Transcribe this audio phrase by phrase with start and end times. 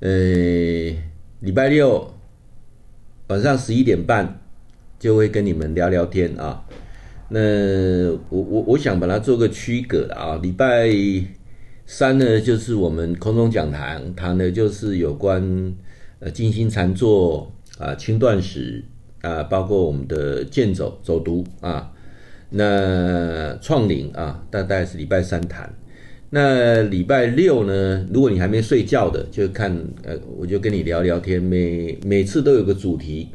[0.00, 0.08] 呃，
[1.40, 2.14] 礼拜六
[3.26, 4.40] 晚上十一点半
[4.96, 6.64] 就会跟你们聊聊天啊。
[7.28, 7.40] 那
[8.28, 10.38] 我我我想把它做个区隔的啊。
[10.40, 10.88] 礼拜
[11.84, 15.74] 三呢，就是我们空中讲堂谈的就是有关
[16.20, 18.84] 呃静心禅坐啊、轻断食
[19.22, 21.92] 啊，包括我们的健走走读啊。
[22.50, 25.74] 那创领啊，大概是礼拜三谈。
[26.30, 29.74] 那礼拜六呢，如果你还没睡觉的，就看
[30.04, 31.42] 呃，我就跟你聊聊天。
[31.42, 33.28] 每每次都有个主题，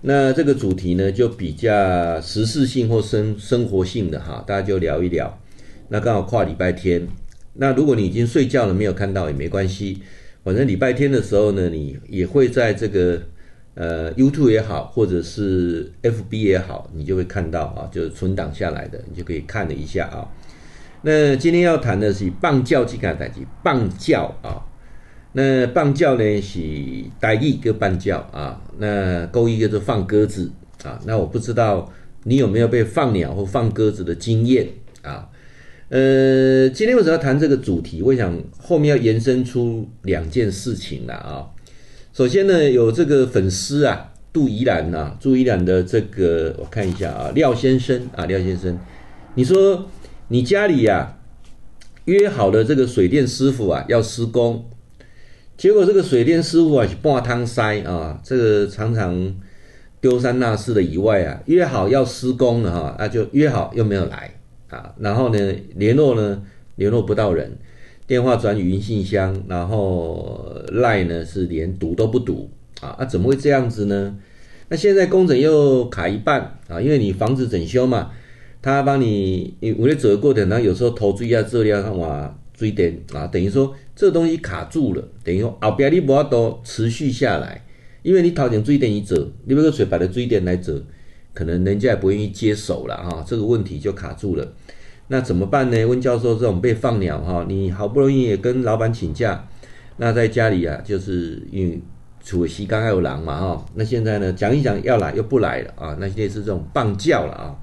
[0.00, 5.38] 那这个主题呢，就比较时事性或生生活性的哈，大家就聊一聊。
[5.88, 7.06] 那刚好跨礼拜天。
[7.54, 9.98] 那如果你已经睡觉了，没有看到也没关系，
[10.42, 13.20] 反正礼拜天的时候呢，你也会在这个。
[13.74, 20.28] 呃，YouTube 也好，或者是 FB 也好，你就会看到啊，就是存档下来的，你就可以看了一下啊。
[21.02, 24.62] 那今天要谈的是放鸟这件代志，棒教啊。
[25.32, 26.60] 那棒教呢是
[27.20, 30.50] 台语个棒教啊，那国语叫做放鸽子
[30.84, 31.00] 啊。
[31.04, 31.90] 那我不知道
[32.24, 34.68] 你有没有被放鸟或放鸽子的经验
[35.02, 35.28] 啊？
[35.88, 38.00] 呃，今天为什么要谈这个主题？
[38.02, 41.48] 我想后面要延伸出两件事情了啊。
[42.12, 48.78] 首先呢，有这个粉丝啊，杜宜兰啊，杜宜兰的这个我看一下啊，廖先生啊，廖先生，
[49.34, 49.88] 你说
[50.32, 51.18] 你家里呀、啊、
[52.06, 54.64] 约好了这个水电师傅啊要施工，
[55.58, 59.36] 结果这个水电师傅啊是半汤塞啊，这个常常
[60.00, 64.32] 丢三落四的以外啊，约好要施工了哈，那就约好又没有来
[64.70, 66.42] 啊，然后呢联络呢
[66.76, 67.58] 联络不到人。
[68.06, 72.48] 电话转语音信箱，然后赖呢是连读都不读
[72.80, 74.16] 啊，啊怎么会这样子呢？
[74.70, 78.12] 那现在工程又卡一半啊，因为你房子整修嘛，
[78.62, 87.64] 他帮你，为了走的过程，他有时候投注一下资料，哇，水电啊，等于说这东西卡住了，等于说后边你不要都持续下来，
[88.02, 90.72] 因为你掏点追点一走，你那个水把的追点来走，
[91.34, 94.52] 可能人家也不愿意接手了啊，这个问题就卡住了。
[95.08, 95.84] 那怎么办呢？
[95.84, 99.48] 温教授这种被放鸟哈，你好不容易也跟老板请假，
[99.96, 101.80] 那在家里啊，就是因为
[102.22, 107.56] 除了西刚还有狼嘛哈，那现在呢讲一讲要来又不来了啊，那现在是这种棒叫了啊，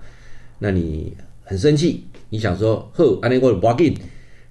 [0.60, 3.98] 那你很生气，你想说好，安尼我就不要紧，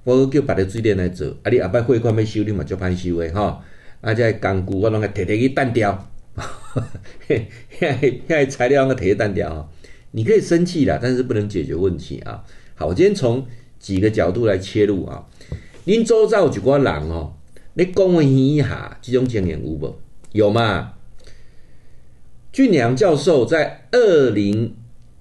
[0.05, 3.63] 我叫别的水电来做，啊你后摆汇款要修你嘛就歹修的哈，
[4.01, 6.11] 啊这工具我拢个摕摕去单掉，
[7.29, 7.49] 嘿，
[7.79, 9.71] 嘿，嘿材料我摕去单掉，
[10.13, 12.43] 你可以生气啦，但是不能解决问题啊。
[12.75, 13.47] 好，我今天从
[13.79, 15.27] 几个角度来切入啊。
[15.85, 17.35] 您周遭有几个人哦，
[17.75, 19.97] 你讲一下，这种经验有无？
[20.33, 20.95] 有吗？
[22.53, 24.75] 俊良教授在二零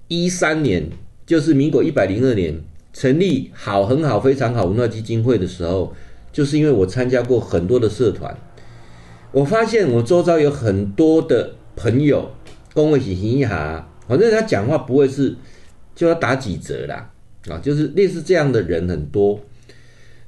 [0.08, 0.90] 一三年，
[1.24, 2.60] 就是民国一百零二年
[2.92, 5.94] 成立好很好非常好文化基金会的时候，
[6.32, 8.36] 就是因为我参加过很多的社团，
[9.32, 12.30] 我发现我周遭有很多的朋友，
[12.74, 15.36] 讲问一下，反正他讲话不会是
[15.94, 17.10] 就要打几折啦。
[17.48, 19.40] 啊，就是类似这样的人很多。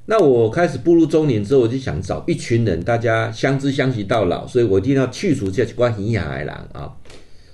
[0.05, 6.93] 那我开始步入中年之后，我就想找一群人，大家相知相惜到老，所以我一定要去除这些关系海来郎啊。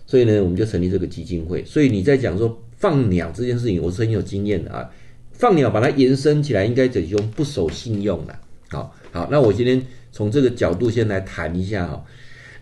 [0.07, 1.63] 所以呢，我们就成立这个基金会。
[1.63, 4.89] 所以你在讲说放鸟这件事情，我是很有经验的啊。
[5.33, 8.39] 放鸟把它延伸起来，应该怎用不守信用了。
[8.69, 9.79] 好好，那我今天
[10.11, 12.03] 从这个角度先来谈一下哈。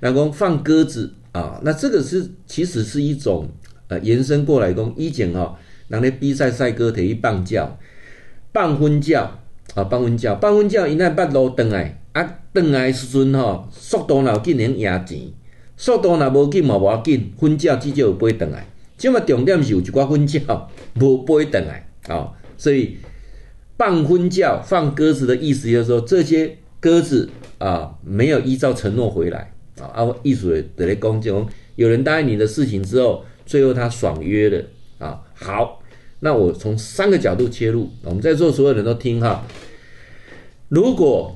[0.01, 3.47] 那讲放鸽子啊，那这个是其实是一种
[3.88, 5.57] 呃延伸过来讲意见哈。
[5.88, 7.79] 人咧比赛赛鸽，摕去放鸟，
[8.51, 9.39] 放粪鸟
[9.75, 15.31] 啊，放粪鸟，放粪鸟，伊那八路转来，啊，转来时阵吼，速度若紧，能赢钱；
[15.77, 17.33] 速度若无紧，嘛无要紧。
[17.39, 20.69] 粪鸟至少有飞转来，即嘛重点是有一寡粪鸟
[21.01, 22.31] 无飞转来啊。
[22.57, 22.97] 所以
[23.77, 29.87] 放粪鸟、放鸽子的意思就是说，这些鸽子啊，没有依照承诺回来啊。
[29.87, 34.63] 啊，意思就咧讲，就有人答应你的事情之后，最后他爽约了。
[34.97, 35.81] 啊，好，
[36.21, 39.45] 那我从三个角度切入，我们在座所有人都听哈。
[40.69, 41.35] 如果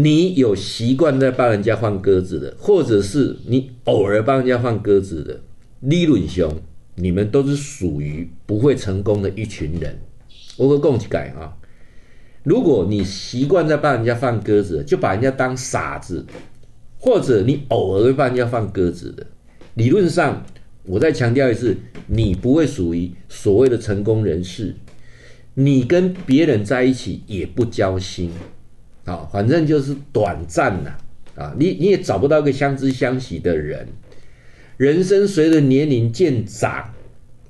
[0.00, 5.40] 你有习惯在帮人家放鸽子的，或者是你偶尔帮人家放鸽子的，
[5.80, 6.48] 理论上
[6.94, 9.98] 你们都是属于不会成功的一群人。
[10.56, 11.56] 我会共起改啊。
[12.44, 16.24] 如果你习惯在帮人家放鸽子，就把人家当傻子，
[16.96, 19.26] 或者你偶尔会帮人家放鸽子的，
[19.74, 20.46] 理论上。
[20.84, 21.76] 我再强调一次，
[22.06, 24.74] 你不会属于所谓的成功人士，
[25.54, 28.30] 你跟别人在一起也不交心，
[29.08, 30.90] 啊，反正就是短暂呐，
[31.34, 33.88] 啊，你你也找不到一个相知相惜的人。
[34.76, 36.92] 人生随着年龄渐长，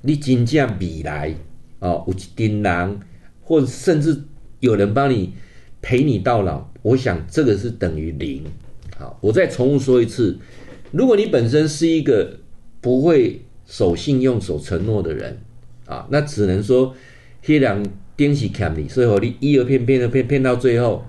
[0.01, 1.35] 你真正未来，
[1.79, 2.99] 啊，有一群人，
[3.41, 4.23] 或甚至
[4.61, 5.33] 有人帮你
[5.81, 8.43] 陪你到老，我想这个是等于零。
[8.97, 10.37] 好，我再重复说一次，
[10.91, 12.39] 如果你本身是一个
[12.81, 15.37] 不会守信用、守承诺的人
[15.85, 16.95] 啊，那只能说
[17.43, 17.85] 黑两
[18.15, 21.05] 电起看你，所以你一而骗，骗而骗，骗到最后，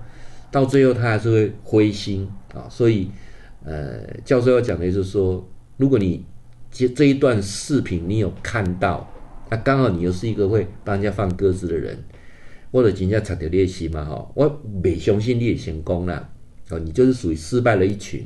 [0.51, 2.67] 到最后他还是会灰心啊。
[2.69, 3.09] 所以，
[3.63, 6.25] 呃，教授要讲的就是说，如果你
[6.69, 9.11] 这这一段视频你有看到，
[9.49, 11.97] 那刚好你又是一个会帮人家放鸽子的人，
[12.71, 16.29] 或者人家查条练习嘛，哈，我没相信你也成功了。
[16.69, 18.25] 哦，你就是属于失败了一群。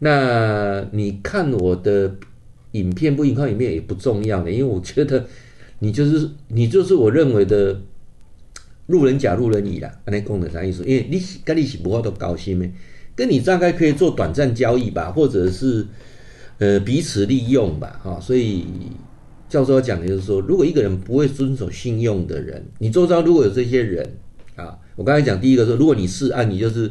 [0.00, 2.14] 那你看我的
[2.72, 3.24] 影片不？
[3.24, 5.24] 影看影片也不重要的，因为我觉得
[5.78, 7.80] 你就是你就是我认为的
[8.88, 9.90] 路人甲、路人乙啦。
[10.04, 10.84] 那功能啥意思？
[10.84, 12.68] 因为你跟你是不会都高兴的，
[13.16, 15.86] 跟你大概可以做短暂交易吧，或者是
[16.58, 17.98] 呃彼此利用吧。
[18.02, 18.66] 哈，所以
[19.48, 24.04] 教授要讲的就是说，如果一个人不会遵守信用的人，你周遭如果有这些人
[24.56, 26.90] 啊，我刚才讲第一个说，如果你是按你就是。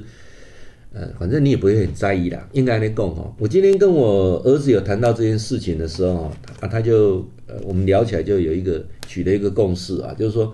[0.94, 3.32] 呃，反正你也不会很在意啦，应该来讲哈。
[3.38, 10.52] 我今天跟我儿子有谈到这件事情的时候，啊，他就呃，我们聊起来就有一个取得一个共识啊，就是说，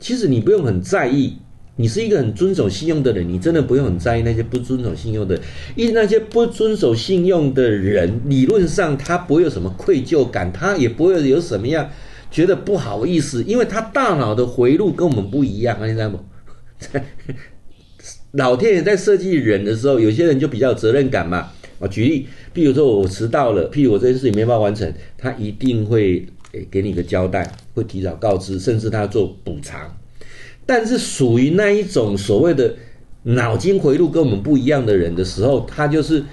[0.00, 1.36] 其实你不用很在意，
[1.76, 5.44] 你是一个很遵守信用的人，你真的不用很在意那些不遵守信用的人，
[5.76, 11.88] 因为那些不遵守信用的人，理论上他不会有什么愧疚感，他也不会有什么样
[12.30, 16.20] 觉得不好意思，因为他大脑的回路跟我们不一样，你知道吗？
[18.32, 21.50] 老天爷在设计人的时候，有些人就比较有责任感嘛。
[21.78, 29.96] 我举例，譬如说我迟到了，譬如我这件事情没办法完成，他一定会诶给你个交代，会提早告知，甚至他做补偿。
[30.66, 32.74] 但是属于那一种所谓的
[33.22, 36.24] 脑筋回路跟我们不一样的人的时候，他就是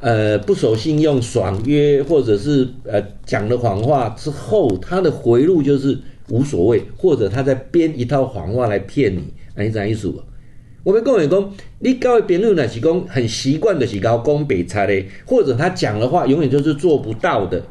[0.00, 9.32] 呃不守信用、爽约，或者是呃讲了谎话之后，他的回路就是无所谓，或者他在编一套谎话来骗你。
[9.54, 10.12] 哎，你怎意思？
[10.82, 17.62] 我们讲员工，你交的朋友呢是讲很习惯的是搞讲白差的，或者他讲的话永远就是做不到的。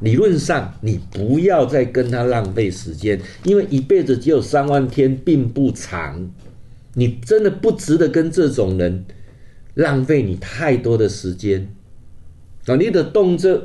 [0.00, 6.30] 理论上，你不要再跟他浪费时间，因为一辈子只有三万天，并不长。
[6.94, 9.04] 你真的不值得跟这种人
[9.74, 11.68] 浪费你太多的时间。
[12.66, 13.62] 啊，你的动作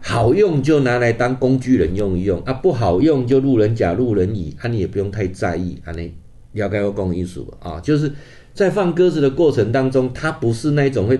[0.00, 6.14] 好用就拿来当工具人用一用啊，不好用就路人甲、路人乙，啊，你也不用太在意啊，你。
[6.52, 8.12] 了解我讲意思啊，就是
[8.52, 11.18] 在放鸽子的过程当中，它不是那种会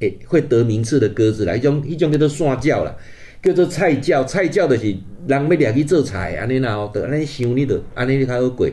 [0.00, 2.94] 诶、会得名次的鸽子啦，一种一种叫做山叫啦，
[3.42, 4.86] 叫做菜叫，菜叫的是
[5.26, 8.68] 人要掠去做菜，安尼然后得安尼想你的，安尼你较好过。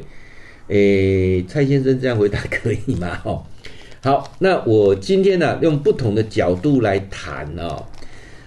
[0.67, 3.21] 诶、蔡先生这样回答可以吗？
[3.23, 3.43] 哦，
[4.01, 7.85] 好，那我今天呢、啊，用不同的角度来谈哦，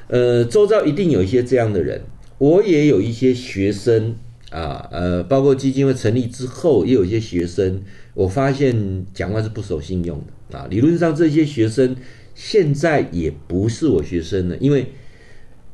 [0.08, 2.02] 呃，周遭一定有一些这样的人，
[2.38, 4.16] 我也有一些学生。
[4.50, 7.82] 啊，呃，包括基金会成立之后，也有一些学生，
[8.14, 10.18] 我发现讲话是不守信用
[10.48, 10.66] 的啊。
[10.70, 11.94] 理论上，这些学生
[12.38, 14.87] 现在也不是我学生了，因为，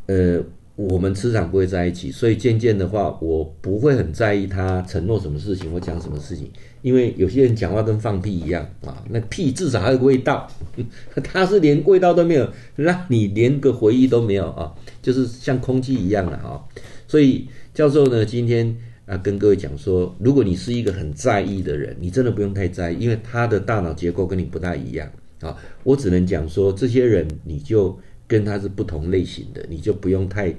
[0.07, 0.43] 呃，
[0.77, 6.51] 我们磁场不会在一起，所以渐渐的话，我不会很在意他承诺什么事情或讲什么事情，
[6.81, 10.49] 因为有些人讲话跟放屁一样啊，那屁至少还有个味道，
[11.23, 14.73] 他是连味道都没有，那你连个回忆都没有啊，
[15.03, 16.65] 就是像空气一样的啊，
[17.07, 17.47] 所以。
[17.75, 18.73] 教授呢，今天
[19.05, 25.11] 啊跟各位讲说，如果你是一个很在意的人，你真的不用太在意，因为他的大脑结构跟你不太一样
[25.45, 25.57] 啊。
[25.83, 30.55] 我只能讲说，这些人你就跟他是不同类型的，你就不用太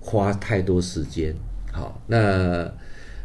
[0.00, 1.34] 花太多时间。
[1.72, 2.72] 好，那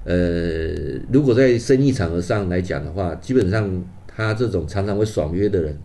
[0.04, 5.78] 呃，如果在生意场合上来讲的话，基本上他这种常常会爽约的人，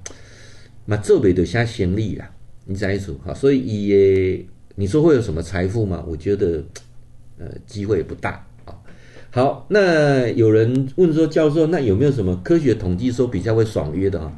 [0.87, 2.25] 那这边就先行李了，
[2.67, 4.45] 你再说好，所以也
[4.75, 6.05] 你说会有什么财富吗？
[6.07, 6.65] 我觉得。
[7.37, 8.79] 呃，机会也不大啊。
[9.33, 14.33] 好，那有人问说，教授，那有没有什么科学统计说比较会爽约的啊？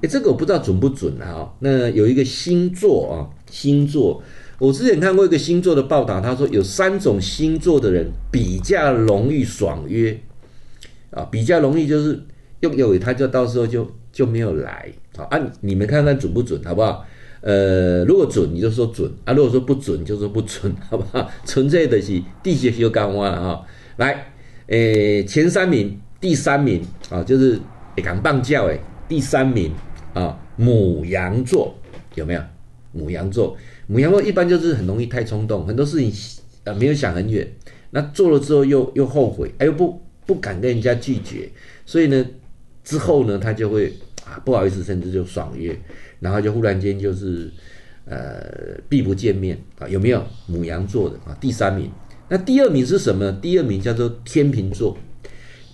[0.00, 1.50] 哎，这个我不知道准不准啊。
[1.60, 3.14] 那有一个星座啊，
[3.50, 4.22] 星座，
[4.58, 10.18] 我之前看过一个星座的报道，他说有三种星座的人比较容易爽约
[11.10, 12.20] 啊，比较容易就是
[12.60, 15.26] 用有他就到时候就就没有来啊。
[15.30, 17.04] 啊，你们看看准不准，好不好？
[17.40, 21.30] 呃，如果准你就说准啊，如果说不准就说不准，好不好？
[21.46, 23.64] 纯粹的是地穴就干挖了哈。
[23.96, 24.32] 来，
[24.66, 27.58] 诶，前三名，第三名啊，就是
[27.96, 29.72] 会讲棒叫诶，第三名
[30.18, 31.74] 啊，母羊座
[32.14, 32.42] 有没有？
[32.92, 33.56] 母羊座，
[33.86, 36.12] 母羊座一般就是很容易太冲动，很多事情
[36.64, 37.46] 啊没有想很远，
[37.90, 41.48] 那做了之后又又后悔，哎又不不敢跟人家拒绝，
[41.84, 42.26] 所以呢
[42.82, 43.92] 之后呢他就会
[44.24, 45.78] 啊不好意思，甚至就爽约。
[46.20, 47.48] 然后就忽然间就是，
[48.04, 49.86] 呃，避不见面啊？
[49.86, 51.36] 有没有母羊座的啊？
[51.40, 51.88] 第三名，
[52.28, 53.30] 那第二名是什么？
[53.40, 54.98] 第二名叫做天秤座。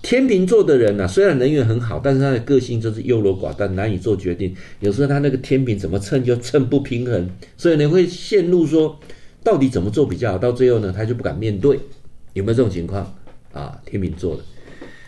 [0.04, 4.54] 天秤座的人呢、啊，虽然人缘很好，但是他的个性就是优柔寡断，难以做决定。
[4.80, 9.00] 有时候他那个天平怎么称就称不平衡，所以你会陷入说，
[9.42, 10.38] 到底怎么做比较好？
[10.38, 11.80] 到最后呢，他就不敢面对。
[12.34, 13.16] 有没有这种情况
[13.52, 13.80] 啊？
[13.86, 14.42] 天秤座的，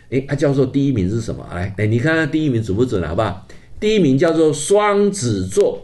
[0.08, 1.46] 哎，他教授第一名是什么？
[1.52, 3.46] 来，哎，你看看第一名准不准，好不好？
[3.78, 5.82] 第一名叫做双子座，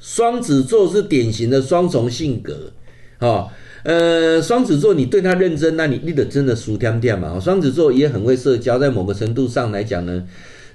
[0.00, 2.72] 双子座是典型的双重性格，
[3.18, 3.48] 啊。
[3.84, 7.38] 呃，双子座，你对他认真，那你你得真的输天天嘛。
[7.38, 10.26] 双子座也很会社交，在某个程度上来讲呢，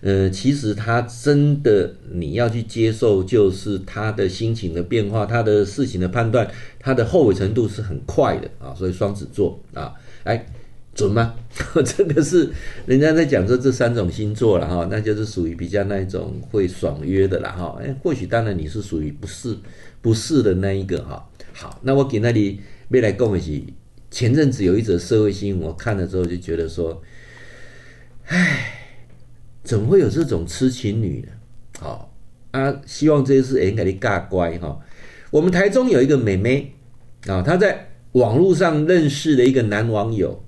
[0.02, 8.74] 呃，其实他真的你要去接受，就是他的心情的变化，他的事情的判断，他的后悔程度是很快的啊。
[8.74, 9.94] 所以双子座啊，
[10.24, 10.46] 哎，
[10.96, 11.34] 准吗？
[11.86, 12.50] 这个是
[12.86, 17.78] 人家在讲说这三种星座了哈，那就是属于比较那一种会爽约的了哈。
[17.84, 19.58] 哎，或许当然你是属于不是
[20.02, 21.30] 不是的那一个哈。
[21.52, 22.62] 好，那我给那里。
[22.90, 23.74] 未来共一起，
[24.12, 27.02] 前阵子有一则社会新闻，我看了之后就觉得说，
[28.26, 29.00] 唉，
[29.64, 31.32] 怎么会有这种痴情女呢？
[31.80, 32.14] 好
[32.52, 34.80] 啊，希望这次也应该你嘎乖哈。
[35.32, 36.74] 我们台中有一个妹妹
[37.26, 40.46] 啊，她在网络上认识了一个男网友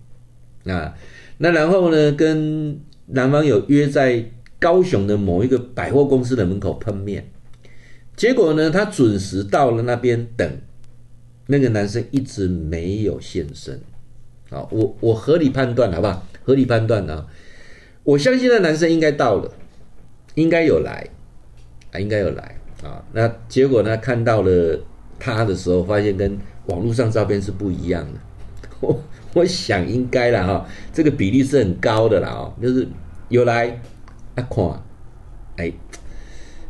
[0.65, 0.93] 啊，
[1.39, 7.31] 那然后呢，跟男网友约在高雄的某一个百货公司的门口碰面，
[8.15, 10.61] 结果呢，她准时到了那边等。
[11.47, 13.79] 那个男生一直没有现身，
[14.49, 16.25] 啊，我我合理判断好不好？
[16.43, 17.27] 合理判断啊，
[18.03, 19.51] 我相信那男生应该到了，
[20.33, 21.07] 应该有来，
[21.91, 23.05] 啊，应该有来啊。
[23.13, 23.95] 那结果呢？
[23.97, 24.79] 看到了
[25.19, 26.35] 他的时候，发现跟
[26.65, 28.19] 网络上照片是不一样的。
[28.79, 28.99] 我
[29.35, 32.87] 我想应该了哈，这个比例是很高的啦啊，就是
[33.29, 33.67] 有来
[34.33, 34.83] 啊，看，
[35.57, 35.71] 哎，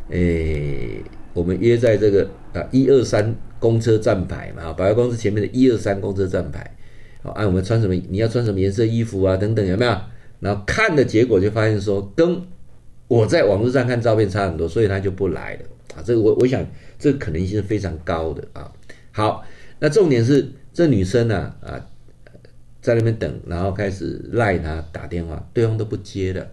[0.10, 1.02] 哎，
[1.34, 3.34] 我们约在这个啊一二三。
[3.66, 6.78] 公车站牌嘛，百货公司前面的一二三公车站牌，
[7.24, 9.98] 好，按我们穿什么，你要穿什么颜色衣服啊，等等，有没有？
[10.40, 12.40] 然后看的结果就发现说，跟
[13.08, 15.62] 我在网络上看照片差很多，所以他就不来了
[15.96, 16.04] 啊。
[16.06, 16.64] 这个我我想，
[17.00, 18.72] 这个可能性是非常高的啊。
[19.12, 19.44] 好，
[19.80, 21.84] 那重点是这女生呢啊，
[22.84, 26.48] 在那边等，然后开始赖他打电话，对方都不接了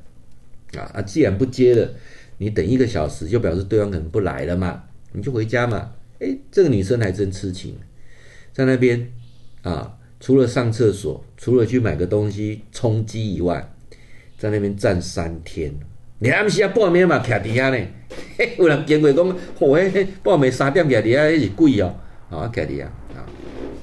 [0.78, 1.87] 啊啊，既然不接了，
[2.38, 5.92] 你等一个小时就表示对方可能不来了嘛，你就回家嘛。
[6.23, 7.75] 哎，这个女生还真痴情，
[8.52, 9.12] 在那边
[9.62, 13.75] 啊，除了上厕所，除了去买个东西充饥以外，
[14.38, 15.75] 在那边站三天。
[16.21, 17.19] 你还不是要报名嘛？
[17.19, 17.87] 徛底下呢？
[18.57, 21.93] 有人见过讲，嚯、哦，嘿，报名三点徛底下，那是贵哦。
[22.31, 22.85] 啊，徛底下
[23.17, 23.26] 啊，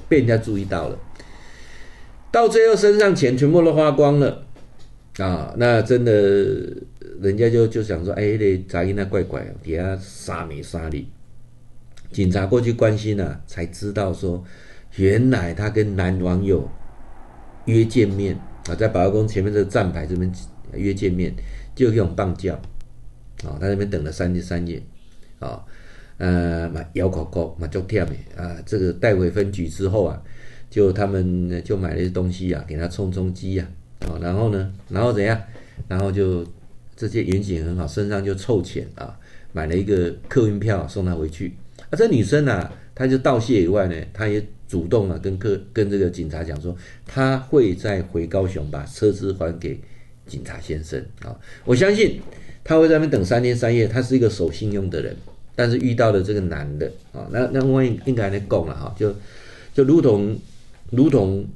[0.08, 0.98] 被人家注意到了。
[2.32, 4.46] 到最后身上钱全部都花光了
[5.18, 5.52] 啊！
[5.58, 6.12] 那真的，
[7.20, 11.06] 人家就就想说，哎，那杂音那怪怪，底下杀没杀你？
[12.12, 14.42] 警察过去关心了、啊，才知道说，
[14.96, 16.68] 原来他跟男网友
[17.66, 18.36] 约见面
[18.68, 20.32] 啊，在百货公司前面这个站牌这边
[20.74, 21.32] 约见面，
[21.74, 22.54] 就用棒叫
[23.44, 24.82] 啊，他那边等了三天三夜
[25.38, 25.64] 啊，
[26.18, 30.20] 呃，嘛摇口口嘛就跳的啊，这个带回分局之后啊，
[30.68, 33.66] 就他们就买了一些东西啊，给他充充饥呀，
[34.00, 35.40] 啊，然后呢，然后怎样，
[35.86, 36.44] 然后就
[36.96, 39.16] 这些员警很好，身上就凑钱啊，
[39.52, 41.54] 买了一个客运票送他回去。
[41.90, 49.78] 啊，这女生啊，她就道谢以外呢，她也主动啊跟客跟这个警察讲说，她会再回高雄把车子还给
[50.26, 51.36] 警察先生啊。
[51.64, 52.20] 我相信
[52.64, 53.86] 她会在那边等三天三夜。
[53.86, 55.16] 她是一个守信用的人，
[55.54, 59.14] 但是遇到了这个男的啊，那那我应应该还能供了哈，就
[59.74, 60.38] 就如同
[60.90, 61.46] 如同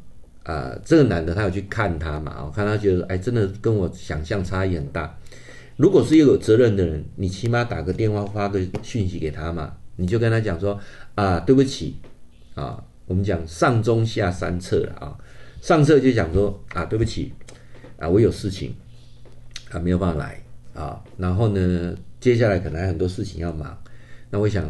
[0.42, 5.16] 啊、这个男的他有去看他嘛，我看他觉得哎，真的跟我想象差异很大。
[5.78, 9.72] 如果是一个有责任的人，你起码打个电话发个讯息给他嘛。
[9.96, 10.78] 你就跟他讲说
[11.14, 11.96] 啊，对不起
[12.54, 15.16] 啊，我们讲上中下三策啊。
[15.60, 17.32] 上策就讲说啊，对不起
[17.98, 18.74] 啊，我有事情
[19.70, 20.42] 啊，没有办法来
[20.74, 21.00] 啊。
[21.16, 23.76] 然后呢，接下来可能还很多事情要忙，
[24.30, 24.68] 那我想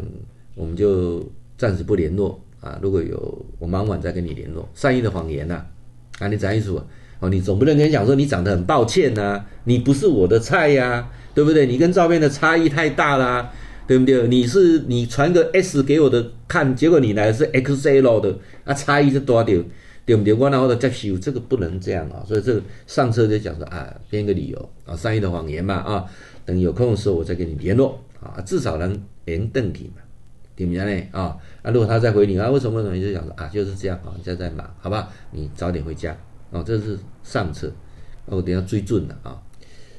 [0.54, 1.28] 我们就
[1.59, 2.78] 暂时不联络啊。
[2.81, 4.69] 如果有我忙完再跟你联络。
[4.75, 5.66] 善意的谎言呐啊，
[6.21, 6.71] 啊，你讲意思
[7.19, 11.66] 哦，你总不能跟你讲说你长得很抱歉呐、啊，你不是我的菜呀、啊，对不对？
[11.66, 13.52] 你跟照片的差异太大啦。
[13.87, 14.26] 对不对？
[14.29, 19.45] 你是你传个 S 给我的看，结果你来的是 XL 的，啊，差异是多少？
[20.07, 20.35] 对不对？
[20.35, 22.23] 我然后的接受，这个不能这样啊。
[22.26, 26.05] 所以这个上车就讲说啊，编个理由啊，善意的谎言嘛啊，
[26.45, 30.03] 等有空的时候我再跟你联络啊，至少能连登体嘛，
[30.55, 31.09] 对不对？
[31.11, 32.76] 啊，啊，如果他再回你啊，为什么？
[32.76, 33.00] 为什么？
[33.00, 35.09] 就讲说啊，就是这样啊，现在在忙，好吧？
[35.31, 36.14] 你早点回家
[36.53, 37.73] 啊，这是上策，
[38.26, 39.41] 我等下追准了啊。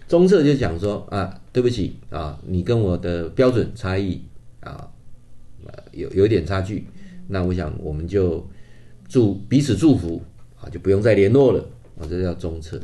[0.07, 4.21] 中策就讲说啊，对不起啊，你跟我的标准差异
[4.59, 4.89] 啊，
[5.91, 6.85] 有有点差距，
[7.27, 8.47] 那我想我们就
[9.07, 10.21] 祝彼此祝福
[10.59, 11.59] 啊，就不用再联络了
[11.99, 12.79] 啊，这叫中策。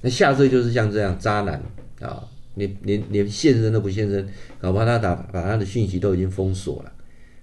[0.00, 1.62] 那下策就是像这样渣男
[2.00, 2.24] 啊，
[2.54, 4.26] 连连连现身都不现身，
[4.58, 6.92] 搞不好他打把他的讯息都已经封锁了，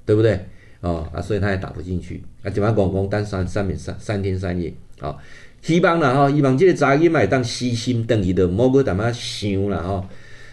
[0.05, 0.45] 对不对？
[0.81, 5.17] 哦啊，所以他也打不进去啊，就把广工单三三三三天三夜啊，
[5.61, 10.09] 希望啦哈，希望这个查囡仔当死心，等于的莫个他妈想了哈。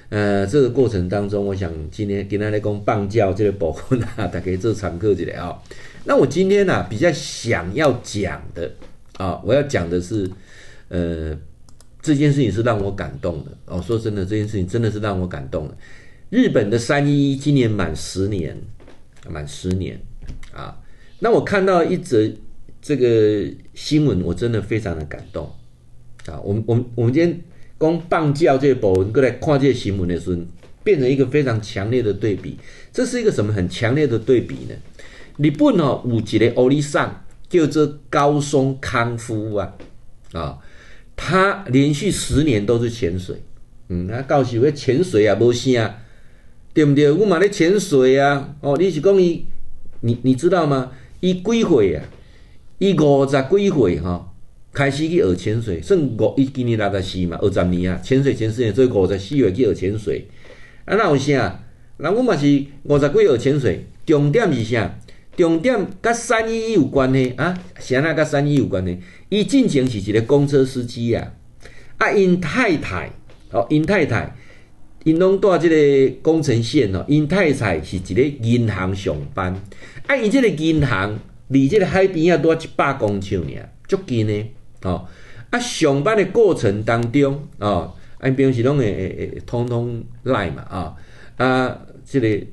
[0.09, 5.59] 呃，这个过程当中，我想今天跟大家讲棒教这个部分啊，大家做参考一下啊。
[6.05, 8.71] 那我今天呢、啊，比较想要讲的
[9.17, 10.31] 啊，我要讲的是，
[10.89, 11.37] 呃，
[12.01, 13.83] 这件事情是让我感动的哦。
[13.85, 15.77] 说真的，这件事情真的是让我感动的。
[16.31, 18.57] 日本的三一一今年满十年，
[19.29, 20.01] 满十年。
[20.53, 20.79] 啊，
[21.19, 22.31] 那我看到一则
[22.87, 25.51] 这个新闻，我真的非常的感动
[26.27, 26.39] 啊！
[26.45, 27.41] 我们我们我们今天
[27.77, 30.41] 光棒教这个部分过来看这个新闻的时候，
[30.85, 32.57] 变成一个非常强烈的对比。
[32.93, 34.75] 这是一个什么很强烈的对比呢？
[35.39, 39.75] 日本哦，有一个欧里桑叫做高松康夫啊
[40.31, 40.59] 啊，
[41.17, 43.43] 他连续十年都是潜水，
[43.89, 45.93] 嗯，他告诉我潜水啊，无啥，
[46.73, 47.11] 对不对？
[47.11, 49.45] 我嘛咧潜水啊，哦，你是讲伊？
[50.03, 50.93] 你你知道吗？
[51.19, 52.05] 伊几岁啊？
[52.79, 54.33] 伊五十几岁哈，
[54.73, 60.27] 开始去学潜水，算五伊今年六十四嘛，二十年啊，潜水前十年，所以五十四岁去学潜水。
[60.85, 61.63] 啊，那有啥？
[61.97, 62.47] 那我嘛是
[62.83, 64.99] 五十几岁学潜水，重点是啥？
[65.37, 67.59] 重点甲三一一有关系啊？
[67.79, 68.99] 啥那甲三一有关系？
[69.31, 71.33] 伊之前是一个公车司机啊，
[71.97, 73.11] 啊，因太太
[73.53, 74.37] 哦，因太太。
[75.05, 79.55] 因拢住即个工程线哦，因太太是一个银行上班，
[80.09, 81.17] 啊，因即个银行
[81.49, 84.47] 离这个海边啊，多一百公尺尔，足近呢，
[84.83, 85.07] 哦，
[85.51, 90.95] 啊，上班的过程当中，哦，啊，平时拢会会会通通赖嘛，啊，
[91.37, 92.47] 啊，这个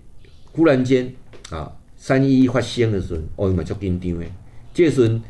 [0.52, 1.14] 忽然间
[1.50, 4.26] 啊，三一一发生的时候，哦，嘛足紧张的，
[4.74, 5.22] 这时阵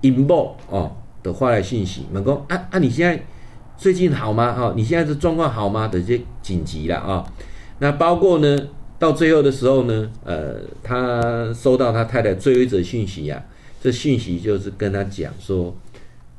[0.00, 3.22] 因某哦，就发来信息问讲，啊啊，你现在。
[3.80, 4.52] 最近好吗？
[4.52, 5.88] 哈，你现在的状况好吗？
[5.88, 7.32] 的这紧急了啊，
[7.78, 8.68] 那包括呢，
[9.00, 13.44] 到最后的时候呢，呃，他收到他太太最后一则讯息呀，
[13.80, 15.74] 这讯息就是跟他讲说，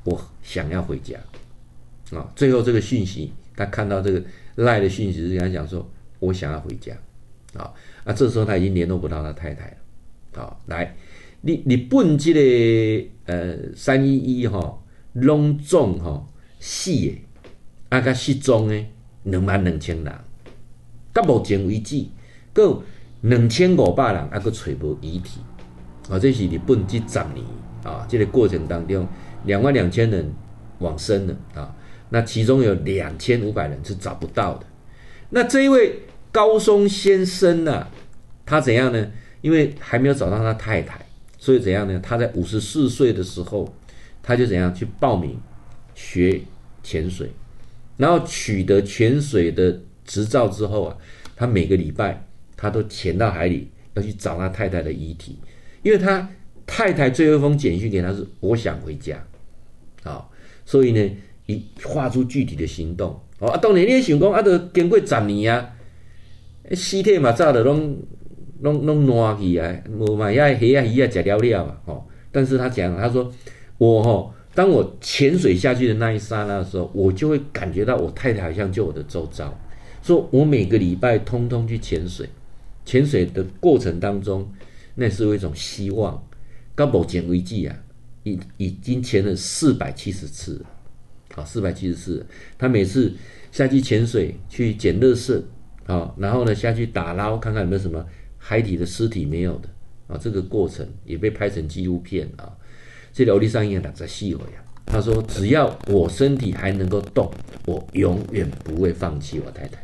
[0.03, 1.17] 我想要回家，
[2.11, 4.23] 啊，最后这个讯息，他看到这个
[4.55, 5.85] 赖的讯息是跟他讲说，
[6.19, 6.93] 我想要回家，
[7.55, 7.73] 啊，
[8.05, 9.75] 那，这时候他已经联络不到他太太
[10.35, 10.95] 了，啊，来，
[11.41, 14.79] 你你本这个呃三一一哈，
[15.13, 16.23] 隆重哈，
[16.59, 17.21] 死的。
[17.89, 18.89] 啊，甲失踪诶，
[19.23, 20.13] 两万两千人，
[21.11, 22.05] 到目前为止，
[22.53, 22.83] 够
[23.21, 25.39] 两千五百人，啊，搁找无遗体，
[26.09, 27.45] 啊，这是日本这十年
[27.83, 29.07] 啊，这个过程当中，
[29.45, 30.33] 两万两千人
[30.79, 31.75] 往生了啊，
[32.09, 34.65] 那其中有两千五百人是找不到的。
[35.29, 35.99] 那这一位
[36.31, 37.87] 高松先生呢，
[38.45, 39.07] 他怎样呢？
[39.41, 41.03] 因为还没有找到他太太，
[41.37, 41.99] 所以怎样呢？
[42.03, 43.67] 他在五十四岁的时候，
[44.21, 45.39] 他就怎样去报名
[45.95, 46.41] 学
[46.83, 47.31] 潜水。
[47.97, 50.97] 然后取得潜水的执照之后啊，
[51.35, 52.23] 他每个礼拜
[52.61, 55.35] 他都潜到海里要去找他太太的遗体，
[55.81, 56.29] 因为他
[56.67, 59.21] 太太最后一封简讯给他是“我想回家”，
[60.03, 60.23] 啊，
[60.63, 63.19] 所以呢，一画出具体的行动。
[63.39, 65.73] 哦，啊，当然你也想讲啊，都经过十年啊，
[66.73, 67.97] 尸体嘛早都拢
[68.59, 73.33] 拢拢烂去啊，无嘛也黑啊鱼啊食了了啊，哦，但是他讲他说
[73.79, 74.33] 我吼。
[74.53, 79.57] 当我潜水下去的那一刹那的时候，我就会感觉到我太太好像就我的周遭，
[80.03, 82.27] 说我每个礼拜通通去潜水，
[82.91, 84.51] 潜水的过程当中，
[84.95, 86.21] 那是一种希望。
[86.75, 87.73] 到目前为止啊，
[88.23, 90.61] 已已经潜了四百七十次，
[91.33, 92.25] 好，四百七十次。
[92.57, 93.13] 他每次
[93.49, 95.41] 下去潜水去捡垃圾，
[95.85, 98.05] 啊，然后呢下去打捞，看看有没有什么
[98.37, 99.69] 海底的尸体没有的，
[100.07, 102.51] 啊，这个过程也被拍成纪录片啊。
[103.13, 104.61] 这条路上也两在戏了呀。
[104.85, 107.31] 他说：“只要我身体还能够动，
[107.65, 109.81] 我永远不会放弃我太太。”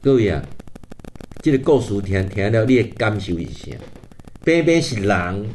[0.00, 0.40] 各位啊，
[1.42, 3.72] 这个故事听听了，你也感受一下。
[4.44, 5.46] 偏偏是人，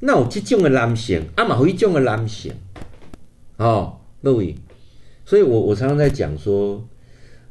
[0.00, 2.52] 那有这种的男性，啊嘛有一种的男性，
[3.56, 4.54] 哦，各位。
[5.24, 6.86] 所以我我常常在讲说，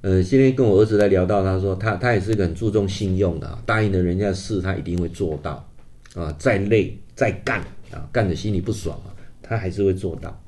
[0.02, 5.68] 呃，今天跟我儿子在聊到，他说他他也是个很注重信用的，答应了人家的事，他一定会做到。
[6.14, 9.10] 啊，再累再干啊，干的心里不爽啊，
[9.42, 10.40] 他还是会做到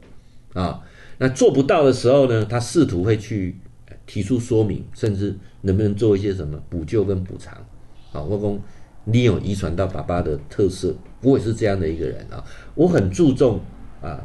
[0.54, 0.80] 啊。
[1.18, 3.56] 那做不到的时候呢，他试图会去
[4.10, 7.54] 提出说明，甚至能不能做一些什么补救跟补偿
[8.12, 8.20] 啊。
[8.24, 8.60] 我公
[9.06, 12.44] 你有遗传到爸爸的特色，我也是这样的一个人啊。
[12.74, 13.60] 我很注重
[14.02, 14.20] 啊。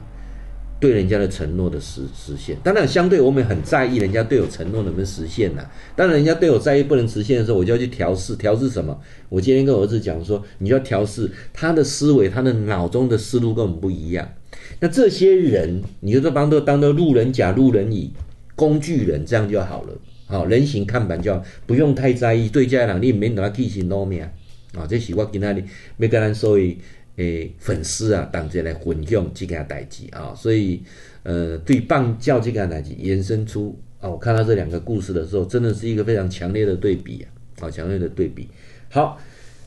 [0.81, 5.65] 对人家的承诺的实实现，当然相对我们很在意人家对我承诺能不能实现呢、
[5.97, 8.37] 当然人家对我在意不能实现的时候，我就要去调试。
[8.37, 9.01] 调试什么？
[9.31, 14.29] 我今天跟我儿子讲说，你就要调试他的思维，他的脑中的思路跟我们不一样。
[14.81, 18.13] 那这些人，你就说帮都当做路人甲、路人乙、
[18.55, 19.93] 工具人，这样就好了。
[20.27, 22.49] 好，人形看板就好，不用太在意。
[22.49, 24.23] 对家人你免拿记性弄命
[24.73, 24.87] 啊！
[24.89, 25.67] 这是我今天
[25.99, 26.75] 要跟咱所有
[27.17, 30.35] 诶粉丝啊，当真来分享这件代志啊。
[30.35, 30.83] 所以，
[31.23, 37.29] 呃，对棒教这件代志延伸出啊，我看到这两个故事的时候，真的是一个非常强烈的对比啊！
[37.61, 38.49] 好，强烈的对比。
[38.91, 39.21] 好，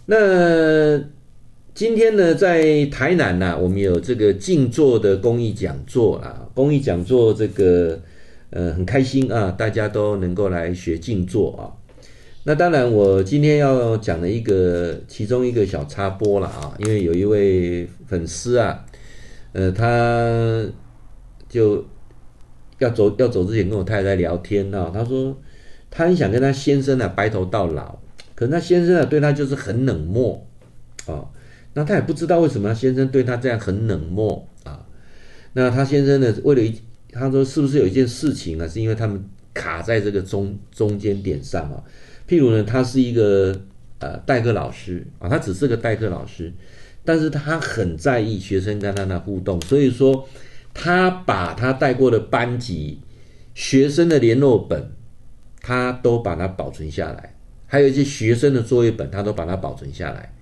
[0.06, 1.02] 那。
[1.74, 8.02] 今天呢，在台南呐、啊，我们有这个静坐的公益讲座啊，公益讲座这个
[8.50, 11.62] 呃很开心啊，大家都能够来学静坐啊。
[12.44, 18.86] 那当然，我今天要讲的一个其中一个小插播了啊，因为有一位粉丝啊，
[19.52, 20.66] 呃，他
[21.50, 21.86] 就
[22.80, 25.38] 要走要走之前跟我太太聊天啊，他说
[25.90, 28.00] 他很想跟他先生啊白头到老，
[28.34, 30.48] 可是他先生啊对他就是很冷漠
[31.06, 31.30] 啊。
[31.74, 34.84] 那他也不知道为什么先生对他这样很冷漠啊？
[35.54, 36.34] 那他先生呢？
[36.44, 36.74] 为了一，
[37.12, 38.68] 他说是不是有一件事情啊？
[38.68, 41.84] 是因为他们卡在这个中中间点上啊？
[42.28, 43.60] 譬如呢，他是一个
[44.00, 46.52] 呃代课老师啊，他只是个代课老师，
[47.06, 50.28] 但是他很在意学生跟他的互动，所以说
[50.74, 53.00] 他把他带过的班级
[53.56, 54.92] 学生的联络本，
[55.62, 60.34] 他都把它保存下来，还有一些学生的作业本，他都把它保存下来。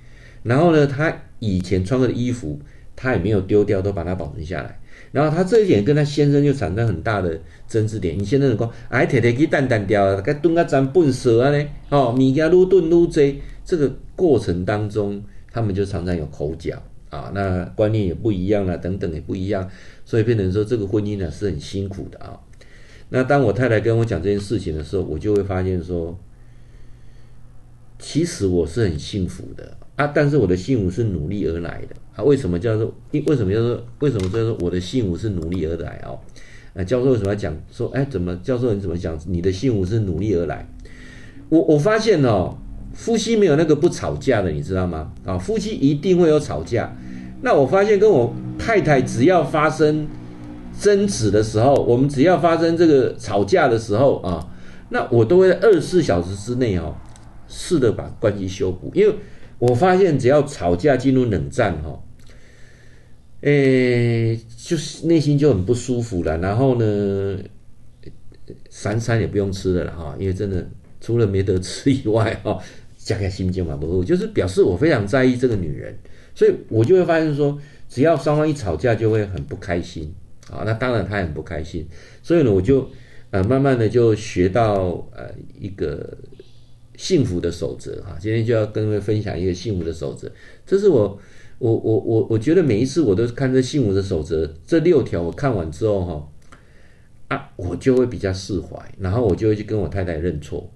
[0.43, 2.60] 然后呢，他以前穿过的衣服，
[2.95, 4.80] 他也没有丢掉，都把它保存下来。
[5.15, 8.19] 然后他这一点跟他先生就产生很大的争执点。
[8.19, 11.67] 你先生讲，哎，提提去淡淡掉，该炖个咱笨蛇啊呢？
[11.88, 15.23] 哦，米家撸炖撸这，这个过程当中，
[15.54, 17.32] 他们就常常有口角啊。
[17.34, 19.69] 那观念也不一样了，等等也不一样，
[20.04, 22.38] 所以变成说这个婚姻呢是很辛苦的啊。
[23.08, 26.19] 那当我太太跟我讲这件事情的时候，我就会发现说，
[27.97, 29.78] 其实我是很幸福的。
[29.95, 30.12] 啊！
[30.13, 32.23] 但是我的幸福是努力而来的啊！
[32.23, 32.93] 为什么叫做？
[33.12, 33.81] 因为什么叫做？
[33.99, 36.19] 为什么叫做我的幸福是努力而来哦？
[36.73, 37.88] 啊，教授为什么要讲说？
[37.93, 38.36] 哎，怎么？
[38.43, 39.17] 教授你怎么讲？
[39.25, 40.67] 你的幸福是努力而来？
[41.47, 42.58] 我我发现哦，
[42.93, 45.13] 夫妻没有那个不吵架的，你知道吗？
[45.23, 46.93] 啊，夫妻一定会有吵架。
[47.41, 50.05] 那我发现跟我太太只要发生
[50.77, 54.45] 争执的时候，我们只要发生这个吵架的时候啊，
[54.89, 56.93] 那我都会在二十四小时之内哦，
[57.47, 59.15] 试着把关系修补，因为。
[59.67, 62.04] 我发现只要吵架进入冷战哈，
[63.41, 66.38] 诶，就是内心就很不舒服了。
[66.38, 67.39] 然后呢，
[68.69, 70.67] 三餐也不用吃了哈，因为真的
[71.01, 72.60] 除了没得吃以外哈，
[72.97, 75.97] 加个心情嘛不，就是表示我非常在意这个女人，
[76.36, 77.58] 所以我就会发现说，
[77.89, 80.13] 只要双方一吵架就会很不开心
[80.51, 80.62] 啊。
[80.63, 81.88] 那当然她很不开心，
[82.21, 82.88] 所以呢，我就
[83.32, 86.15] 呃慢慢的就学到呃一个。
[86.97, 90.31] 幸福的守则哈，今天就要跟各位分享一个幸福的守则。
[90.65, 91.19] 这是我，
[91.58, 100.71] 我，我，我，我觉得每一次我都看这幸福的守则这六条，我看完之后哈，啊，我就会比较释怀，然后我就会去跟我太太认错。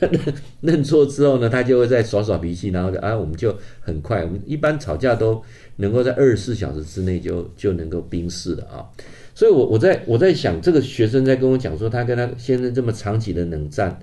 [0.00, 0.10] 认
[0.62, 5.42] 认错之后呢，他就会再耍耍脾气，然后就啊，我们就很快，我们一般吵架都
[5.76, 8.88] 能够在二十四小时之内就就能够冰释了啊。
[9.34, 14.00] 所以，我我在我在想，这个学生在跟我讲说，他跟他先生这么长期的冷战。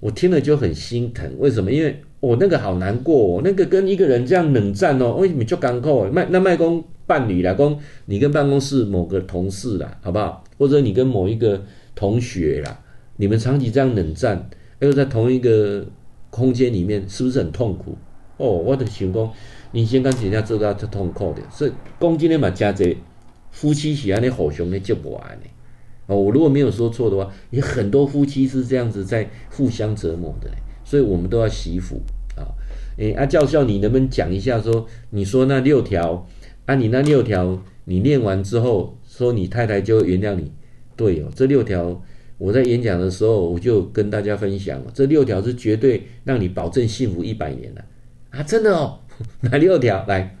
[0.00, 1.72] 我听了就很心疼，为什么？
[1.72, 6.08] 因为我、那个好难过、哦，那个跟一个人这样冷战哦，为什么就干扣？
[6.10, 10.44] 卖那卖公伴侣啦，公你跟办公室某个同事啦，好不好？
[10.56, 11.62] 或者你跟某一个
[11.94, 12.80] 同学啦，
[13.16, 14.48] 你们长期这样冷战，
[14.80, 15.84] 又在同一个
[16.30, 17.96] 空间里面，是不是很痛苦？
[18.36, 19.32] 哦，我的想讲，
[19.72, 22.96] 你先跟人家做到这痛苦的，所以讲今天嘛，家这
[23.50, 25.48] 夫妻是安尼互相的接不完的。
[26.08, 30.50] 哦，我如果没有说错的话，有很多夫妻是这样子在互相折磨的，
[30.82, 32.00] 所以我们都要惜福
[32.34, 32.48] 啊。
[32.96, 36.26] 诶，啊，教授，你能不能讲一下说，你说那六条，
[36.64, 40.50] 啊，你那六条，你念完之后，说你太太就原谅你？
[40.96, 42.02] 对哦，这六条
[42.38, 47.84] 我在演讲的时候我就跟大家分享，这六条是绝对让你保证幸福一百年的
[48.30, 48.98] 啊，真的哦，
[49.42, 50.04] 哪六条？
[50.08, 50.34] 来。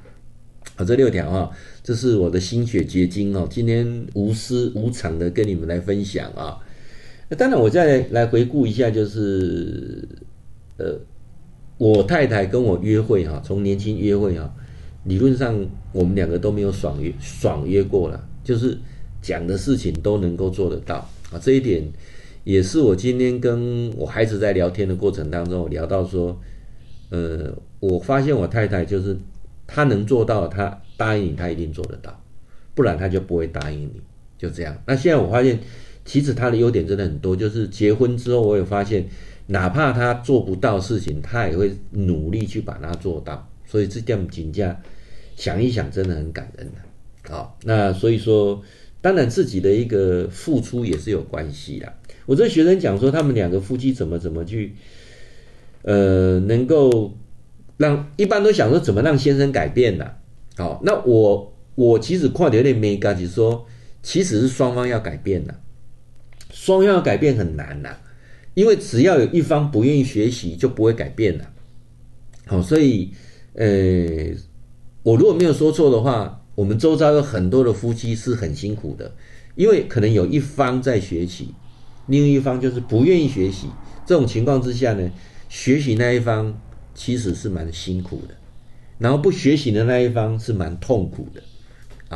[0.76, 1.50] 啊，这六条啊，
[1.88, 3.48] 这是我的心血结晶哦。
[3.50, 6.58] 今天无私无偿的跟你们来分享啊。
[7.30, 10.06] 那当然，我再来回顾一下，就是
[10.76, 11.00] 呃，
[11.78, 14.54] 我太太跟我约会哈，从年轻约会哈，
[15.04, 18.76] 理论上我们两个都没有爽约爽约过了，就是
[19.22, 20.96] 讲的事情都能够做得到
[21.32, 21.40] 啊。
[21.40, 21.82] 这一点
[22.44, 26.38] 也是我今天跟我孩子在聊天的过程当中聊到说，
[27.08, 29.16] 呃，我发现我太太就是。
[29.70, 32.22] 她能做到，她答应你，他一定做得到，
[32.74, 34.02] 不然他就不会答应你，
[34.36, 34.76] 就这样。
[34.84, 35.58] 那现在我发现，
[36.04, 39.08] 其实他的优点真的很多，就是结婚之后，我也发现，
[39.46, 43.48] 哪怕他做不到事情，他也会努力去把它做到。
[43.64, 44.80] 所以这点评价，
[45.36, 47.30] 想一想，真的很感人的。
[47.30, 48.60] 好，那所以说，
[49.00, 51.92] 当然自己的一个付出也是有关系的。
[52.26, 54.74] 我这学生讲说，他们两个夫妻怎么怎么去，
[55.82, 57.14] 呃，能够
[57.76, 60.10] 让一般都想说怎么让先生改变呢？
[60.58, 63.64] 好，那我我其实跨点有点没感觉，说
[64.02, 65.54] 其实是双方要改变的，
[66.50, 67.96] 双方要改变很难呐，
[68.54, 71.48] 因为只要有一方不愿意学习，就不会改变了。
[72.46, 73.12] 好，所以
[73.54, 74.34] 呃，
[75.04, 79.14] 我如果没有说错的话，我们周遭有很多的夫妻是很辛苦的，
[79.54, 81.54] 因为可能有一方在学习。
[82.08, 83.68] 另一方就是不愿意学习，
[84.06, 85.10] 这种情况之下呢，
[85.48, 86.58] 学习那一方
[86.94, 88.34] 其实是蛮辛苦的，
[88.98, 91.42] 然后不学习的那一方是蛮痛苦的，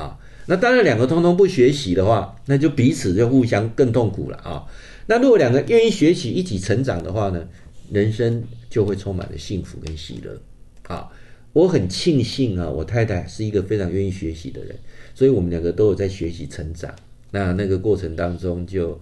[0.01, 4.67] 啊，那当然两个通通不学习的话，那就彼此就互相更痛苦了啊。
[5.07, 7.49] 那如果两个愿意学习，一起成长的话呢，
[7.91, 10.41] 人生就会充满了幸福跟喜乐。
[10.89, 11.09] 啊，
[11.53, 14.77] 我很庆幸啊，我太太是一个非常愿意学习的人，
[15.15, 16.95] 所以我们两个都有在学习成长。
[17.31, 19.01] 那那个过程当中就。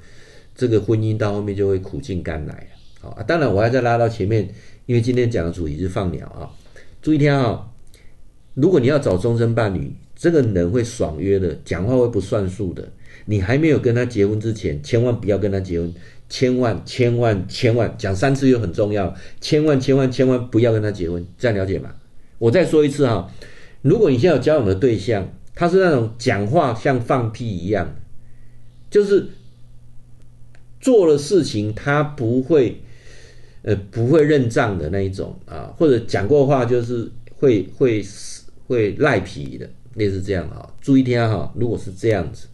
[0.52, 2.68] 这个婚姻到后面就会苦尽甘来
[3.00, 3.16] 啊！
[3.16, 4.46] 啊，当然我还在拉到前面，
[4.84, 6.50] 因为今天讲的主题是放鸟啊。
[7.00, 7.69] 注意听啊，
[8.60, 12.88] 如果你要找终身伴侣，这个人会爽约的，讲话会不算数的。
[13.26, 15.94] 你还没有跟他结婚之前，千万不要跟他结婚，
[16.28, 21.94] 千万千万千万讲三次又很重要，千万千万千万不要跟他结婚，这样了解吗？
[22.38, 23.30] 我再说一次哈，
[23.82, 27.94] 如果你现在有交往的对象，他是那种讲话像放屁一样，
[28.90, 29.26] 就是。
[30.82, 32.80] 做了事情他不会，
[33.60, 38.02] 呃，不会认账的那一种啊，或者讲过话就是会会
[38.70, 40.72] 会赖皮的，类似这样啊。
[40.80, 42.46] 注意听哈，如果是这样子，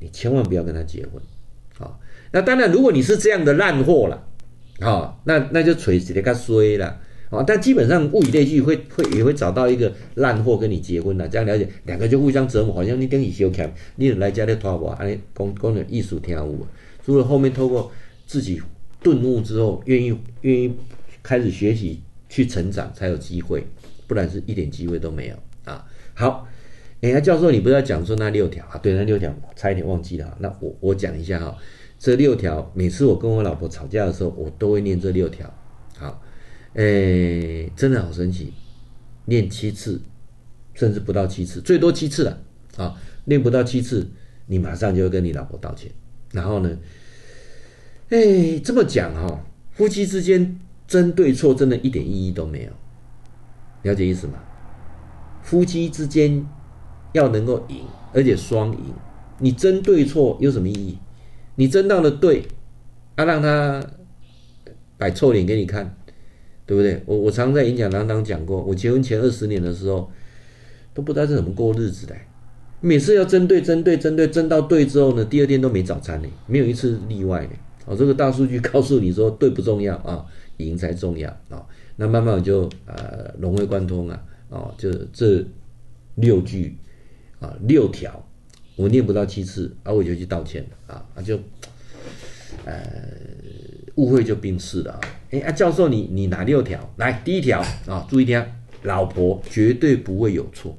[0.00, 1.14] 你千万不要跟他结婚
[1.78, 1.98] 啊。
[2.30, 4.28] 那当然，如果你是这样的烂货了，
[4.80, 7.42] 啊，那那就垂直的他衰了啊。
[7.42, 16.66] 但基本上物以类聚，会会也会找到一个烂货跟你结婚了，这样了解，两个就互相折磨，好像你等于修看，你来家里拖我，安尼讲讲点艺术听有
[17.04, 17.90] 除了后面透过
[18.26, 18.60] 自己
[19.02, 20.74] 顿悟之后，愿意愿意
[21.22, 23.64] 开始学习去成长，才有机会，
[24.06, 25.36] 不然是一点机会都没有。
[26.14, 26.46] 好，
[27.00, 28.78] 哎，教授，你不要讲说那六条啊？
[28.78, 30.36] 对，那六条差一点忘记了。
[30.40, 31.56] 那我我讲一下哈，
[31.98, 35.52] 这六条每次我跟我老婆吵架的时候，我都会念这六条。
[35.96, 36.22] 好，
[36.74, 38.52] 哎，真的好神奇，
[39.24, 40.00] 念七次，
[40.74, 42.42] 甚至不到七次，最多七次了
[42.76, 42.94] 啊。
[43.24, 44.08] 念不到七次，
[44.46, 45.90] 你马上就会跟你老婆道歉。
[46.32, 46.78] 然后呢，
[48.10, 52.70] 哎，这么讲哈，夫妻之间争对错，真的一点意义都没有，
[53.82, 54.34] 了解意思吗？
[55.42, 56.46] 夫妻之间
[57.12, 57.78] 要能够赢，
[58.12, 58.94] 而且双赢，
[59.38, 60.98] 你争对错有什么意义？
[61.56, 62.46] 你争到了对，
[63.16, 63.84] 啊，让他
[64.96, 65.94] 摆臭脸给你看，
[66.64, 67.02] 对不对？
[67.04, 70.10] 我我常在演讲当中讲过，我结婚前二十年的时候，
[70.94, 72.14] 都不知道是怎么过日子的。
[72.80, 77.50] 每次要针对、针对、针对，争到对之后呢，第二天都没早餐呢，没有一次例外的。
[77.84, 80.24] 哦，这个大数据告诉你说，对不重要啊，
[80.56, 81.64] 赢才重要啊。
[81.96, 84.20] 那慢慢我就呃融会贯通啊，
[84.52, 85.42] 哦，就这
[86.16, 86.76] 六句
[87.40, 88.22] 啊六条，
[88.76, 91.38] 我念不到七次，啊我就去道歉啊，啊就
[92.66, 92.74] 呃
[93.94, 95.00] 误会就冰释了啊。
[95.30, 96.92] 哎啊，教授你你哪六条？
[96.98, 98.44] 来第一条啊，注意听，
[98.82, 100.76] 老婆绝对不会有错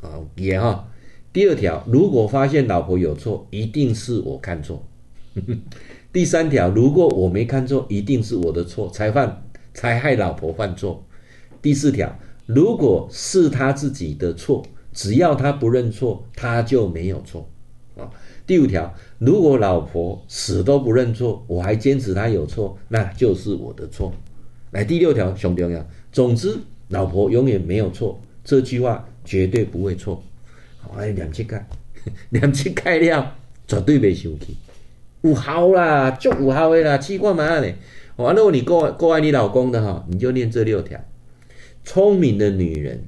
[0.00, 0.88] 啊，也哈。
[1.32, 4.86] 第二条，如果发现老婆有错，一定是我看错。
[6.12, 11.04] 第三条，如果我没看错，一定是我的错，才犯才害老婆犯错。
[11.60, 17.48] 第四条，如果是他自己的错，只要他不认错，他就没有错。
[17.96, 18.10] 啊，
[18.46, 24.12] 第五条，如果老婆死都不认错，我还坚持他有错，那就是我的错。
[24.72, 30.22] 来，第六条，兄弟们，总之，老婆永远没有错，这句话绝对不会错。
[30.96, 31.66] 哎，两七盖，
[32.30, 33.34] 两七盖了，
[33.66, 34.56] 绝对没生气，
[35.22, 37.76] 有效啦，足有效的啦，奇怪嘛嘞。
[38.16, 41.00] 完了，如果你够够爱你老公的哈，你就念这六条。
[41.84, 43.04] 聪明的女人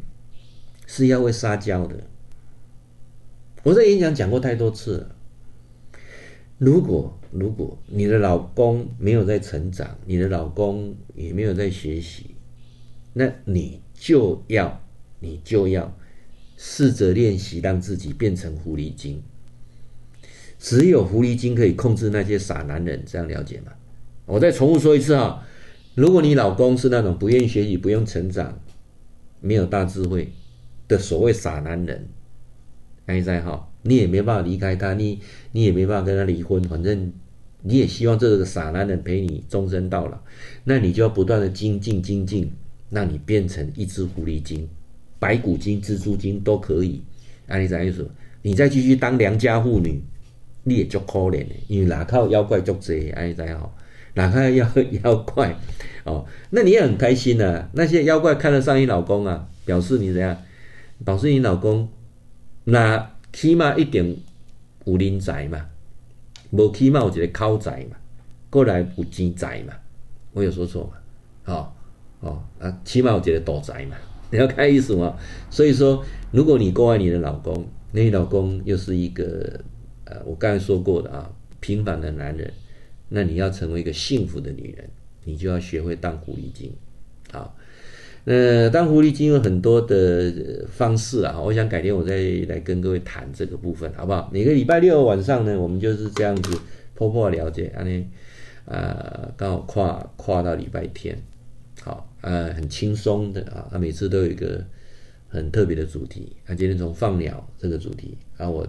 [0.86, 2.04] 是要会撒娇的。
[3.62, 5.16] 我在演讲讲过太多次了。
[6.58, 12.36] 如果如果你的老公没有在成长，你的老公也没有在学习，
[13.12, 14.82] 那你就要，
[15.20, 15.96] 你就要。
[16.58, 19.22] 试着练习让自己变成狐狸精，
[20.58, 23.72] 只有狐狸精可以控制那些傻男人，这样了解吗？
[24.24, 25.46] 我再重复说一次哈，
[25.94, 28.58] 如果你老公是那种不愿意学习、不用成长、
[29.40, 30.32] 没有大智慧
[30.88, 32.08] 的所谓傻男人，
[33.06, 35.20] 哎在哈，你也没办法离开他，你
[35.52, 37.12] 你也没办法跟他离婚，反正
[37.62, 40.18] 你也希望这个傻男人陪你终身到老，
[40.64, 42.50] 那你就要不断的精进精进，
[42.90, 44.68] 让你变成一只狐狸精。
[45.18, 47.02] 白骨精、蜘蛛精都可以。
[47.46, 48.04] 啊，你怎样说？
[48.42, 50.00] 你再继续当良家妇女，
[50.62, 53.74] 你也足可怜的，因为哪靠妖怪足多，啊，你知好？
[54.16, 54.66] 哪个妖
[55.04, 55.56] 妖怪
[56.04, 56.26] 哦？
[56.50, 57.68] 那你也很开心啊。
[57.74, 60.36] 那些妖怪看得上你老公啊，表示你怎样？
[61.04, 61.88] 表示你老公
[62.64, 64.16] 那起码一点
[64.84, 65.66] 有人才嘛，
[66.50, 67.96] 无起码有一个口才嘛，
[68.48, 69.74] 过来有钱财嘛，
[70.32, 70.90] 我有说错吗？
[71.44, 71.72] 哦
[72.20, 73.96] 哦啊，起码有一个大财嘛。
[74.30, 75.14] 你要看意思吗？
[75.50, 76.02] 所以说，
[76.32, 79.60] 如果你够爱你的老公，那你老公又是一个
[80.04, 82.52] 呃，我刚才说过的啊，平凡的男人，
[83.08, 84.88] 那你要成为一个幸福的女人，
[85.24, 86.72] 你就要学会当狐狸精。
[87.30, 87.56] 好，
[88.24, 92.16] 那当狐狸精有很多的方式啊，我想改天我再
[92.48, 94.28] 来跟各位谈这个部分，好不好？
[94.32, 96.58] 每个礼拜六晚上呢，我们就是这样子
[96.94, 98.06] 破破了解，啊呢，
[98.64, 101.16] 啊，刚好跨跨到礼拜天。
[101.82, 104.64] 好，呃，很轻松的啊，他每次都有一个
[105.28, 106.34] 很特别的主题。
[106.44, 108.66] 他今天从放鸟这个主题，啊，我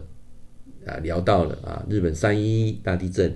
[0.85, 3.35] 啊聊到了啊日本三一大地震，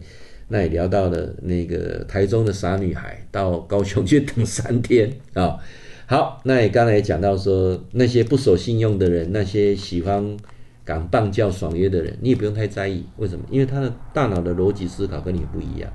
[0.52, 5.58] 那也聊到了那个台中的傻女孩到高雄去等三天啊。
[6.06, 10.36] 好，那也刚才也讲到说那些不守信用的人，那些喜欢
[10.84, 13.06] 敢棒叫爽约的人，你也不用太在意。
[13.16, 13.46] 为什么？
[13.50, 15.90] 因为他的大脑的逻辑思考跟你不一样。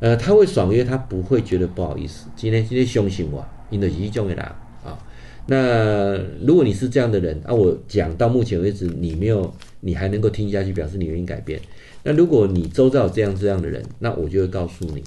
[0.00, 2.26] 呃，他会爽约，他不会觉得不好意思。
[2.36, 4.54] 今天今天相信我，因为一种的啦
[4.84, 4.98] 啊。
[5.46, 11.58] 那如果你是这样的人啊，我讲到目前为止，你没有，你还能够听下去，表示你愿意改变。
[12.04, 15.04] 那如果你周遭有这样这样的人，那我就会告诉你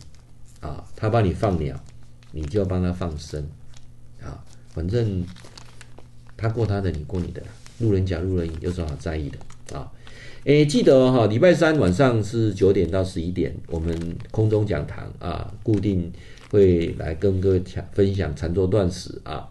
[0.62, 1.76] 啊，他帮你放鸟，
[2.32, 3.46] 你就要帮他放生
[4.22, 4.44] 啊。
[4.70, 5.26] 反正
[6.38, 7.42] 他过他的，你过你的，
[7.80, 9.92] 路人甲路人乙有什么好在意的啊？
[10.46, 16.12] 诶，记得哦，哈，礼拜三晚上是九点到十一点，我们空中讲堂啊，固定
[16.52, 19.50] 会来跟各位讲分享禅坐断食啊。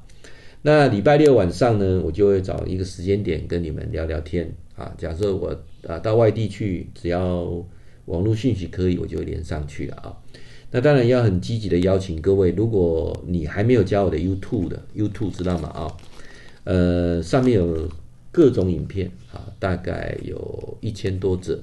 [0.63, 4.95] 那礼拜六晚上呢，我就会找一个时间点跟你们聊聊天啊。
[4.99, 5.57] 假设我
[5.87, 7.45] 啊到外地去，只要
[8.07, 10.17] 网络讯息可以，我就会连上去了啊。
[10.71, 15.69] 那当然要很积极的邀请各位，如果你还没有加我的 YouTube 的 YouTube 知道吗？
[15.69, 15.97] 啊，
[16.65, 17.89] 呃，上面有。
[18.37, 21.57] 各种影片啊，大概有一千多则。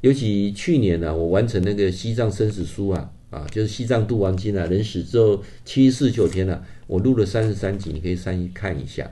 [0.00, 9.08] 尤其去年呢、我完成那个西藏生死书啊，啊，就是西藏度亡经啊，人死之后七四九天啊，我录了三十三集，你可以上去看一下。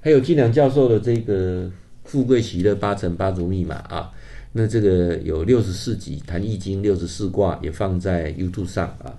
[0.00, 1.68] 还有晋良教授的这个
[2.04, 4.12] 富贵喜乐八乘八组密码啊，
[4.52, 9.12] 那这个有六十四集谈易经六十四卦也放在 YouTube 上啊。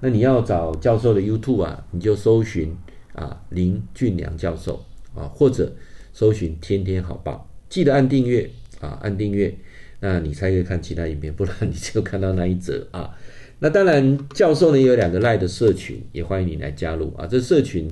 [0.00, 2.76] 那你要找教授的 YouTube 啊，你就搜寻
[3.14, 5.72] 啊林俊良教授啊，或者。
[6.10, 9.54] 搜寻天天好报，记得按订阅啊，按订阅，
[10.00, 13.16] 那你才可以看其他影片，不然你就看到那一则啊。
[13.60, 17.24] 那当然，教授呢也有两个赖的社群，也欢迎你来加入啊。
[17.24, 17.88] 这社群，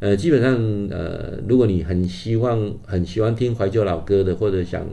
[0.00, 0.54] 呃，基本上
[0.90, 4.84] 呃，如果你很希望很喜欢听怀旧老歌的，或者想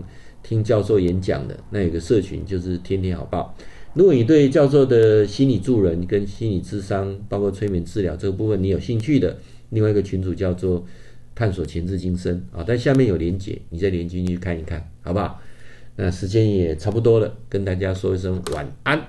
[0.43, 3.55] 听教授演讲的，那有个社群就是天天好报。
[3.93, 9.37] 如果你对教授的心理助人跟心理咨商，包括催眠治疗这个部分你有兴趣的，
[9.71, 10.85] 另外一个群组叫做。
[11.37, 15.39] 探索前世今生啊，但下面有连结，你再连进去看一看，好不好？
[15.95, 18.99] 那时间也差不多了，跟大家说一声晚安。